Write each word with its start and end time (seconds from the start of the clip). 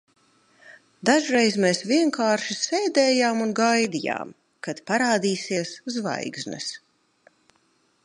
Dažreiz 1.09 1.57
mēs 1.65 1.81
vienkārši 1.91 2.57
sēdējām 2.61 3.45
un 3.47 3.53
gaidījām, 3.61 4.35
kad 4.69 4.85
parādīsies 4.91 5.79
zvaigznes. 5.99 6.77